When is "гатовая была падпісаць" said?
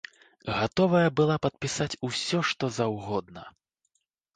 0.59-1.89